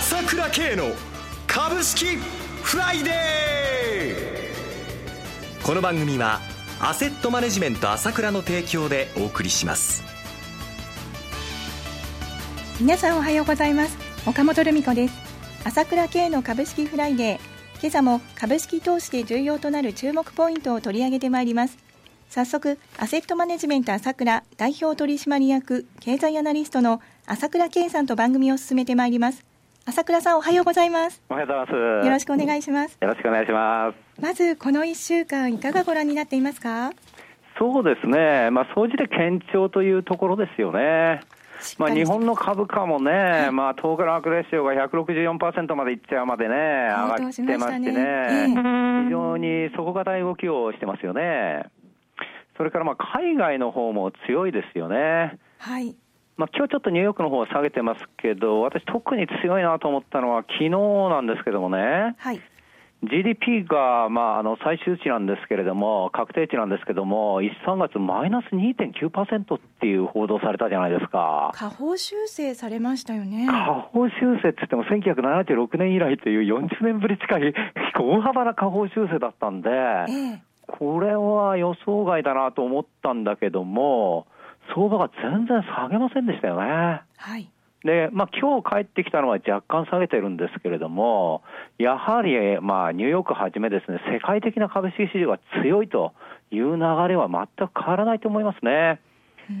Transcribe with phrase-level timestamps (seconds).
[0.00, 0.94] 朝倉慶の
[1.46, 2.16] 株式
[2.62, 5.62] フライデー。
[5.62, 6.40] この番組は
[6.80, 10.02] アセットマネジメント朝倉の提供でお送りします。
[12.80, 13.98] 皆さんおはようございます。
[14.26, 15.14] 岡本留美子です。
[15.64, 17.38] 朝倉慶の株式フライデー。
[17.82, 21.76] 今朝も株式投資で重要となる注目ポイントを取り上げてまいります。
[22.30, 29.49] 早速アセットマネジメント朝倉代表取締役経済アナリストの朝倉慶さんと番組を進めてまいります。
[29.90, 31.20] 朝倉さんおはようございます。
[31.28, 32.06] おはようございます。
[32.06, 32.96] よろしくお願いします。
[33.00, 34.22] よろしくお願いします。
[34.22, 36.92] まずこの1週間いかがご覧になっていますか？
[37.58, 38.50] そうですね。
[38.52, 41.22] まあ総じて堅調というところですよね。
[41.76, 48.46] まあ、日本の株価もね、はい、まあ、トークラークレシオが164%までいっちゃうまでね、上がってましてね、
[49.06, 51.64] 非常に底堅い動きをしてますよね。
[52.56, 55.36] それからまあ海外の方も強いですよね。
[55.58, 55.96] はい。
[56.40, 62.40] まあ、今日ちょっとニューヨークの方は下げてますけど、私、特に強いなと思ったのは、昨日なんですけどもね、はい、
[63.02, 71.50] GDP が、まあ、あの最終値なんですけれども、確定値なんですけども、1、3月マイナス2.9%っていう報道されたじゃないですか。
[71.52, 73.44] 下方修正されましたよね。
[73.44, 77.54] 下方修正って言っても、1976年以来という40年ぶり近い
[77.94, 84.26] 大幅な下方修正だったんで、ええ、これは予想外だなと思ったんだけども、
[84.74, 87.02] 相場が全然下げませんでしたよね。
[87.16, 87.50] はい。
[87.84, 91.42] で、まあ、今日帰ってきたのは若干下げてるんですけれども、
[91.78, 96.12] やはり、まあ、ニューヨークはじめですね、世界的な株式市場が強いと
[96.50, 99.00] いう流れは全く変わらないと思いますね。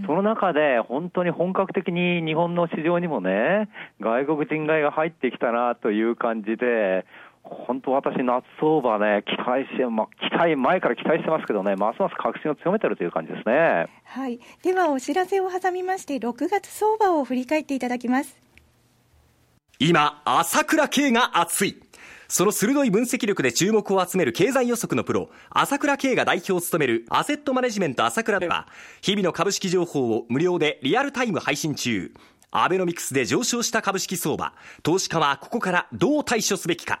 [0.06, 3.68] その中で本当に本格的に日本の市場にもね、
[4.00, 7.04] 外国人買いが入ってきたなという感じで、
[7.42, 13.86] 本当、私、夏相場ね、期待して、まあ、期待、前から期待してますけどね、ますます確信を強めてるという感じですね。
[14.04, 14.38] はい。
[14.62, 18.38] では、お知らせを挟みまして、6月相場を振り返っていただきます。
[19.78, 21.80] 今、朝倉慶が熱い。
[22.28, 28.68] その鋭い分析力で注目を集める経済予測のプロ、朝倉慶が代表を務めるアセットマネジメント朝倉では、
[29.00, 32.12] 日々の株式情報を無料でリアルタイム配信中。
[32.52, 37.00] アベノミクスで上昇した株式相場、投資家はここからどう対処すべきか。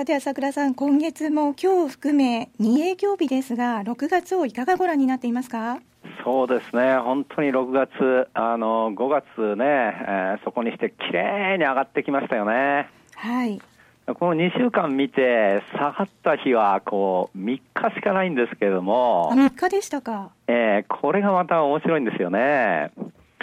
[0.00, 5.78] さて朝倉さん、今月も今日含め2営業日ですが、6月をいかがご覧になっていますか？
[6.24, 12.88] そうですね、本当に6月、あの5月ね、えー、そこにしてきれいに上がってきましたよね。
[13.14, 13.60] はい。
[14.06, 20.30] この2週間見て、下がった日はこう3日しかないんですけれども、3日でしたか。
[20.46, 22.90] えー、これがまた面白いんですよね。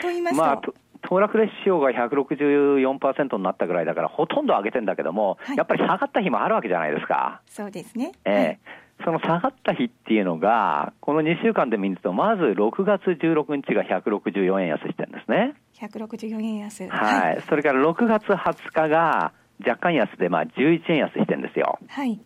[0.02, 0.62] と言いますと、まあ
[1.08, 7.42] 騰落レシオが164%になったぐらいだから、ほとんど上げてんだけども、はい、やっぱり下がった日もあるわけじゃないですか。
[7.48, 8.12] そうですね。
[8.26, 8.60] ええーはい
[9.06, 15.54] その下がった日っていうのが、この2週間で見ると、まず6月16日が164円安してるんですね。
[15.76, 16.88] 164円安。
[16.88, 17.44] はい。
[17.48, 21.78] それから6月20日が若干安で、まあ11円安してるんですよ。
[21.88, 22.20] はい。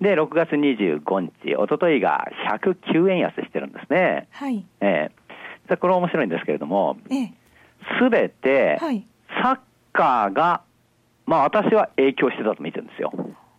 [0.00, 4.26] で、6月25日、おとといが109円安してるんですね。
[4.32, 4.66] はい。
[4.80, 5.10] え
[5.68, 7.32] えー、これ面白いんですけれども、ええ
[8.00, 8.78] すべて、
[9.42, 9.58] サッ
[9.92, 10.62] カーが、
[11.26, 13.12] まあ私は影響してたと見てるんですよ。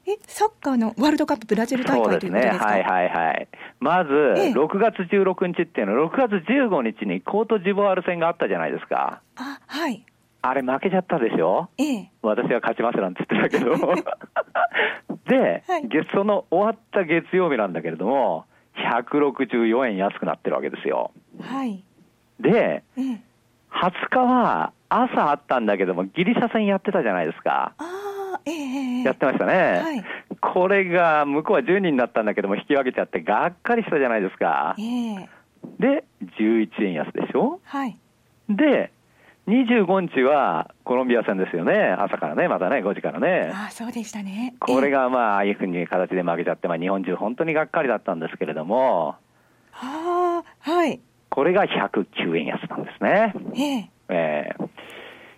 [0.08, 2.66] え、サッカーのワールドカップブラジル大会ということですか？
[2.66, 3.48] はいはいはい。
[3.80, 9.22] まず、6月16日っていうのは、6月15日にコートジボワール戦があったじゃないですか。
[9.36, 10.04] あ、はい。
[10.42, 11.70] あれ負けちゃったでしょ？
[11.78, 12.12] ええ。
[12.22, 13.76] 私が勝ちますなんて言ってたけど。
[15.28, 18.46] で、はい、その終わった月曜日なんだけれども、
[18.78, 21.12] 164円安くなってるわけですよ。
[21.42, 21.84] はい。
[22.40, 23.29] で、ええ
[23.72, 27.74] 20日は朝あったんだけども、ギリシャ戦やってたじゃないですか。
[27.78, 27.84] あ
[28.36, 29.54] あ、ええやってましたね。
[29.54, 30.04] はい。
[30.42, 34.76] これが、向こうは10人だったんだけども、引き分けちゃって、がっかりしたじゃないですか。
[34.80, 34.82] え
[35.14, 35.30] え
[35.78, 36.06] で、
[36.40, 37.60] 11円安でしょ？
[37.64, 37.98] はい。
[38.50, 38.92] で、
[39.48, 41.74] 25日はコロンビア戦ですよね。
[42.00, 43.52] 朝からね、またね、5時からね。
[43.54, 44.56] ああ、そうでしたね。
[44.60, 49.16] これがまあ、ああいうふうに形で負けちゃって、まあ、日本中本当にがっかりだったんですけれども。
[49.72, 51.00] はあ、はい。
[51.40, 53.34] これが109円安なんですね。
[53.56, 54.70] えええー、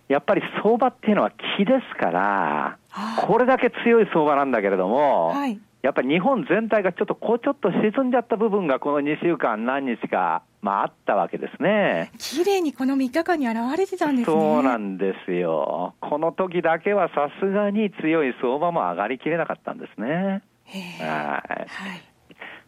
[0.08, 2.80] やっぱり相場っていうのは気ですから、
[3.28, 12.12] これだけ強い相場なんだけれども、はい、やっぱり日本全体がちょっとこうちょっと沈んじゃった部分がこの2週間何日かまあ、あったわけですね。
[12.18, 14.36] 綺麗にこの3日間に現れてたんですね。
[14.36, 15.94] そうなんですよ。
[16.00, 20.42] この時だけはさすがに強い相場も上がりきれなかったんですね。
[20.66, 21.60] はい。
[21.68, 22.12] はい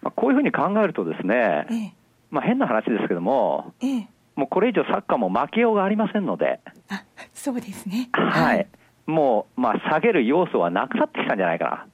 [0.04, 1.94] まあ、こういうふうに考えるとですね、ええ、
[2.34, 6.60] まあ、変な話ですけども、ええ、もうこれ以上サッカーも負けようがありませんので、
[6.90, 8.10] あそうですね。
[8.12, 8.68] はい。
[9.06, 11.86] もう、まあ、下げる要素はなくなってきたんじゃないかな。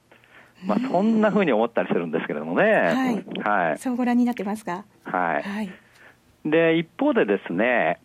[0.64, 2.64] まあ、そんなふうに思ったりするんですけれどもね。
[2.64, 3.24] はい。
[3.68, 4.86] はい、そうご覧になってますか？
[5.04, 5.42] はい。
[5.42, 5.70] はい、
[6.46, 8.00] で、一方でですね、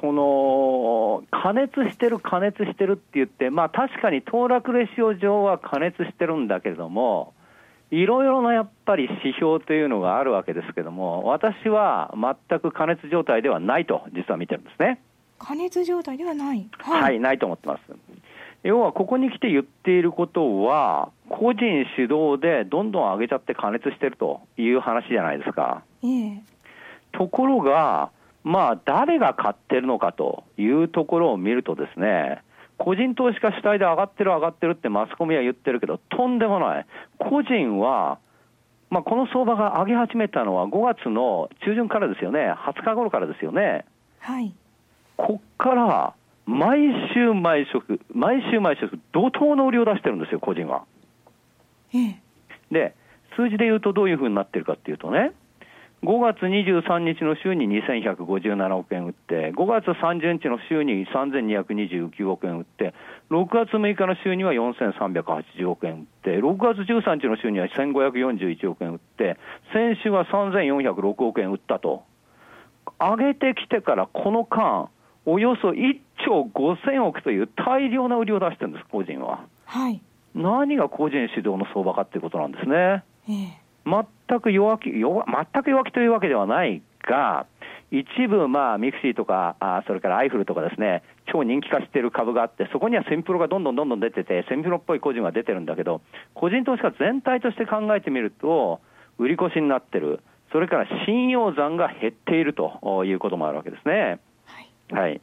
[0.00, 7.33] この加熱してる、加熱してるって言って、まあ、確かに騰落レシオ上は加熱してるんだけれども、
[7.94, 12.12] いろいろなやっぱり指標というのがあるわけですけれども、私は
[12.48, 15.00] 全く加熱状態ではないと、実は見てるんですね。
[15.38, 17.80] 加熱状態ではない、はい、はい、ないと思ってます。
[18.64, 21.62] 要はここに来て言っていることは、個人
[21.96, 25.82] 主導でどんどん上げちゃって加熱してるという話じゃないですか。
[26.02, 26.42] ええ、
[27.12, 28.10] ところが、
[28.42, 32.42] まあ、誰が買ってるのかというところを見るとですね、
[32.78, 36.86] 個人投資家主体で上がってる上がってるってマスコミは言ってるけど、とんでもない。
[37.18, 38.18] 個人は、
[38.90, 42.52] まあ、この相場が上げ始めたのは5月の中旬からですよね。
[42.52, 43.84] 20日頃からですよね。
[44.20, 44.54] はい。
[45.16, 46.14] こっから、
[46.46, 46.78] 毎
[47.14, 50.84] 週毎食、毎週毎食、怒涛の売りを出してるんですよ、個人は。
[51.94, 52.20] ええ、
[52.70, 52.94] で、
[53.36, 55.32] 数字で言うとどういうふうになってるかっていうとね、
[56.04, 62.92] 5月23日の週に2157億円売って、5月30日の週に3229億円売って、
[63.30, 69.38] 6月6日の週には4380億円売って、6月13日の週には1541億円売って、
[69.72, 72.04] 先週は3406億円売ったと。
[73.00, 74.90] 上げてきてからこの間、
[75.24, 79.46] およそ1兆5000億という大量な売りを出してるんです、個人は。
[79.64, 80.02] はい。
[80.34, 83.04] 何が個人主導の相場かっていうことなんですね。
[83.26, 87.46] ええ全く弱気弱、全く弱気というわけではないが、
[87.90, 96.00] 一部、まあ、ミクシィとかあ、それからアイフルとかですね、超人気化している株があって、そこにはセミプロがどんどんどんどん出てて、セミプロっぽい個人が出てるんだけど、
[96.34, 98.80] 個人投資家全体として考えてみると、
[99.18, 100.20] 売り越しになってる、
[100.50, 104.18] それから信用残が減っているということもあるわけですね。
[104.46, 105.20] はい、はい、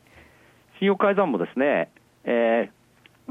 [0.80, 1.90] 信用改ざんもですね、
[2.24, 2.81] えー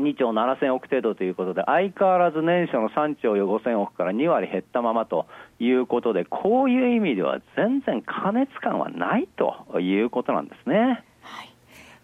[0.00, 5.26] 2兆7000億程度ということで、相変わらず年初の3兆5000億から2割減ったままと
[5.58, 11.04] いうことで、こういう意味では全然過熱感はないということなんですね。
[11.22, 11.52] はい、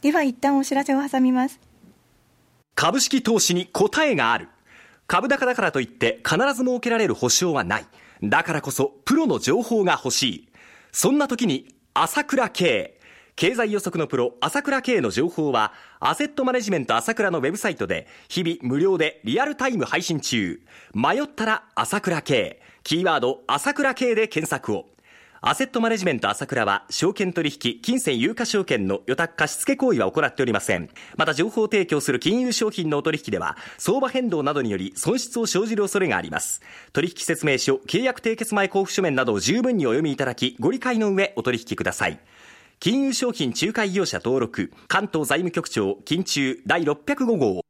[0.00, 1.60] では一旦お知らせを挟みます。
[2.75, 4.48] 株式投資に答えがある。
[5.06, 7.87] 株高だからといって必ず設けられる保証はない。
[8.22, 10.48] だからこそプロの情報が欲しい。
[10.93, 12.95] そんな時に朝倉慶。
[13.37, 20.59] 経済予測のプロ、朝倉慶の情報は、アセットマネジメント朝倉のウェブサイトで、日々無料でリアルタイム配信中。
[20.94, 22.62] 迷ったら朝倉慶。
[22.83, 24.87] キーワード、朝倉慶で検索を。
[25.43, 30.89] アセットマネジメント朝倉は、証券取引、金銭有価証券の予託貸付行為は行っておりません。
[31.19, 36.62] また、情報提供する金融商品のお取引では、相場変動などにより損失を生じる恐れがあります。
[36.94, 42.19] 取引説明書、契約締結前交付書面などを十分にお読みいただき、ご理解の上お取引ください。
[42.78, 47.67] 金融商品仲介業者登録関東財務局長金中第605号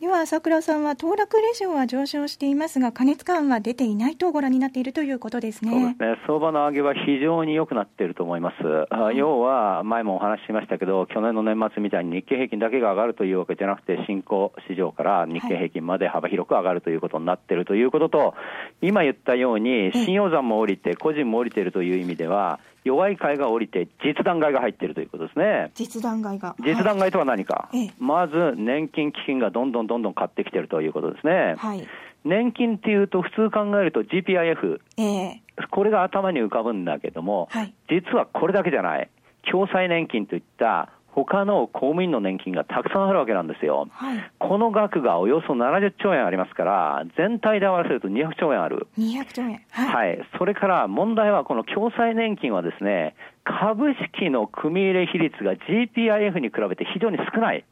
[0.00, 5.70] では朝倉さんは騰落レシオは上昇していますが、加熱感は出ていないとご覧になっているということですね。
[5.72, 6.18] そうですね。
[6.26, 8.64] 相場の上げは非常に良くなっていると思います。
[8.94, 18.34] はい、要は、前もお話ししましたけど、去年の年末みたいに日経平均だけが上がるというわけじゃなくて、新興市場から日経平均まで幅広く上がるということになっているということと、
[18.80, 25.70] 今言ったように、信用残も降りて、個人も降りているという意味では、弱い買いが降りて、実弾買いが入っているということですね。
[25.74, 26.56] 実弾買いが。
[26.60, 31.54] 実弾買いとは何か、はい、まず年金基金がどんどんどんどん買ってきているということですね。
[31.58, 31.86] はい、
[32.24, 39.08] 年金っていうと、普通考えると GPIF、えー、これが頭に浮かぶんだけども、はい、実はこれだけじゃない。
[39.50, 48.86] 共済年金といった他の公務員の年金がたくさんあるわけなんですよ、はい、この額がおよそ70兆円ありますから、全体で合わせると200兆円ある。
[48.98, 53.14] 200兆円、はい、はい、それから問題は、この共済年金はですね、
[53.44, 57.64] 株式の組入れ比率が GPIF に比べて非常に少ない。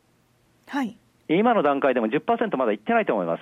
[0.67, 0.97] はい。
[1.29, 3.41] 今の段階でも10%まだいってないと思います。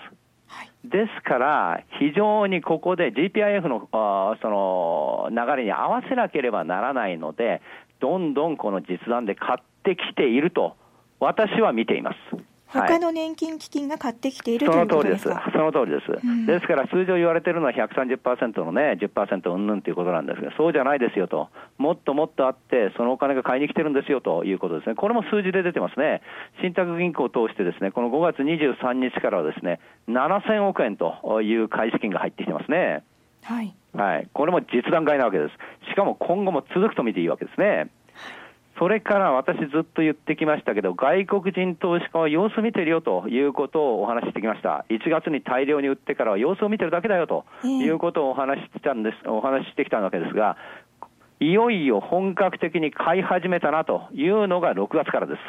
[0.48, 7.62] はい、ですから、非常にここで GPIF のあその流れに合わせなければならないので、
[8.00, 10.74] どんどんこの実弾で買ってきていると、
[11.20, 12.16] 私は見ています。
[12.68, 15.24] 他の年金基金が買ってきている、はい、その通りです。
[15.24, 16.26] その通りです。
[16.26, 21.48] うん、ですから通常言われているのは130%のね、10%うんぬんということなんですが、そうじゃないですよと。
[21.78, 24.96] もっともっとあって、そのお金が買いに来てるんですよということですね。
[24.96, 26.22] これも数字で出てますね。
[26.60, 29.78] 信託銀行を通してですね、この5月23日からはですね、
[30.08, 33.04] 7000億円という買い資金が入ってきてますね。
[33.44, 33.74] はい。
[33.94, 35.88] はい、これも実弾買いなわけです。
[35.88, 37.88] しかも今後も続くと見ていいわけですね。
[38.78, 44.84] それから私ずっと言ってきましたけど、外国人投資家は様子見てるよということをお話ししてきました。
[44.90, 50.56] 1月に大量に売ってからは様子を見てるだけだよということをお話ししたんです、お話ししてきたわけですが、
[51.40, 55.40] いよいよ本格的に買い始めたなというのが6月からです。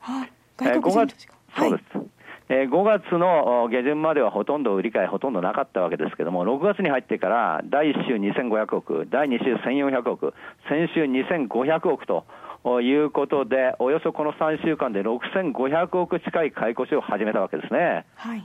[0.00, 2.16] はあ、外国人投資家、そうです。
[2.48, 10.32] えー、5月の下旬まではほとんど売り買いほとんどなかったわけですけれども、6月に入ってから第1週2500億、第2週1400億、
[10.68, 12.24] 先週2500億と
[12.82, 18.04] いうことで、およそこの3週間で6500億近い買い越しを始めたわけですね。
[18.16, 18.44] はい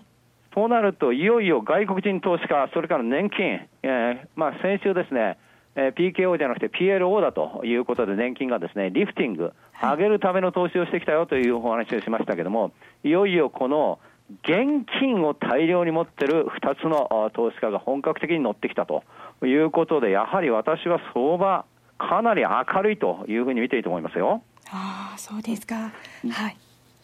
[0.53, 5.37] となると、いよいよ外国人投資家、それから年金、えーまあ、先週ですね、
[5.75, 12.73] えー、PKO じゃなくて PLO だということで、年金がですねリフティング、上げるための投資をしてきたよというお話をしましたけれども、
[13.03, 13.99] いよいよこの
[14.43, 19.03] 現金を大量に持ってる2つの投資家が本格的に乗ってきたと
[19.45, 21.65] いうことで、やはり私は相場、
[22.09, 24.41] かなり明るいというふうに見ていいと思いますよ。
[24.71, 25.91] あそうですか、
[26.29, 26.57] はい、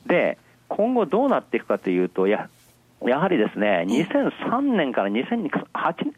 [0.07, 0.37] で
[0.69, 2.49] 今後どうなっていくかというと、や
[3.05, 5.49] やはりですね、2003年から2008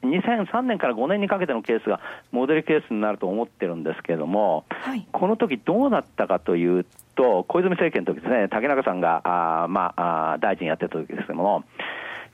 [0.03, 1.99] 2003年から5年にかけてのケースが
[2.31, 9.21] モデルケースになると思ってるんですけれども、はい、この時どうなったかというと、小泉政権の時ですね、竹中さんが
[9.63, 11.65] あ、まあ、大臣やってた時ですけれども、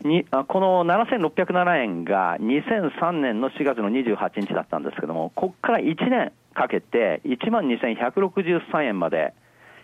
[0.03, 9.33] にこの7607円が2003年の4月の28日だったんですけども、ここから1年かけて1万2163円まで、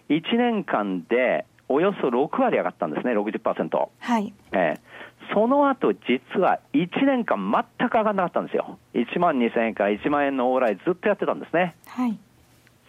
[0.10, 3.90] 1年間でおよそ6割上がったんですね、60%。
[4.00, 4.34] はい。
[4.52, 8.78] えー、その後実は1年間全く上がらなかったんですよ。
[8.94, 11.76] 1万2000円から1万円の往来ずっとやってたんですね。
[11.88, 12.18] はい。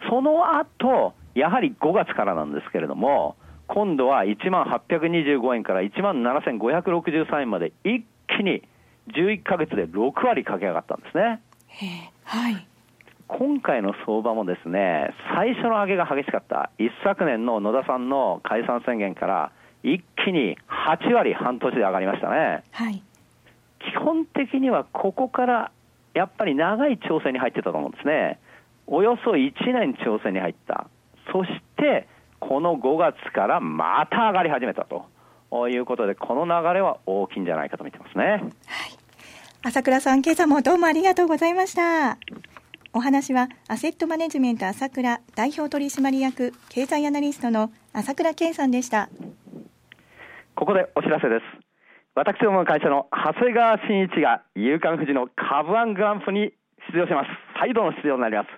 [0.09, 3.35] その後、やはり5月からなんですけれども、
[3.67, 8.63] 今度は1万825円から1万7563円まで一気に
[9.15, 11.41] 11か月で6割駆け上がったんですね。
[12.23, 12.67] はい。
[13.27, 16.71] 今回の相場もですね、最初の上げが激しかった。
[16.77, 19.51] 一昨年の野田さんの解散宣言から
[19.81, 22.63] 一気に8割半年で上がりましたね。
[22.71, 23.01] はい。
[23.79, 25.71] 基本的にはここから
[26.13, 28.39] やっぱり長い調整に入ってたと思うんですね。
[28.87, 30.87] およそ1年調整に入った。
[31.31, 32.07] そして、
[32.53, 38.25] この5月からまた上がり始めたということで、この流れは大きいんじゃないかと見てますね。
[38.25, 38.43] はい。
[39.63, 42.19] 朝倉さん、今朝もどうもありがとうございました。
[42.93, 49.09] お話はアセットマネジメント朝倉代表取締役経済アナリストの朝倉圭さんでした
[50.53, 51.41] ここでお知らせです
[52.13, 56.53] 私どもの会社の長谷川真一が夕刊富士の株ワングランプに
[56.93, 57.29] 出場します
[57.59, 58.49] 再度の出場になります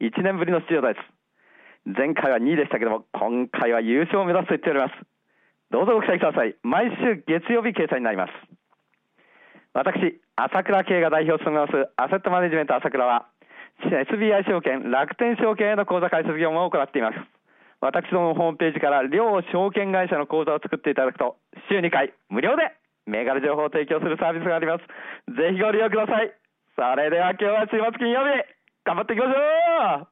[0.00, 1.21] 1年ぶりの出場です
[1.86, 4.94] 前回は2位でしたけども今回は優勝を目指すと言っております
[5.70, 8.32] どうぞご期待ください毎週月曜日掲載になります
[9.74, 13.32] 私朝倉慶が代表を務めますアセットマネジメント朝倉は
[13.80, 17.16] SBI 証券、楽天証券への口座開設業務を行っています。
[17.80, 21.36] 私どものホームページから両証券会社の口座を作っていただくと、
[21.68, 22.70] 週2回無料で
[23.06, 24.86] 銘柄情報を提供するサービスがあります。
[25.34, 26.30] ぜひご利用ください。
[26.76, 28.46] それでは今日は週末金曜日、
[28.84, 30.11] 頑張っていきましょう